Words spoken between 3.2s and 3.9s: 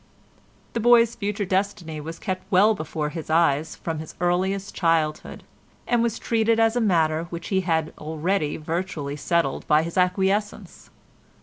eyes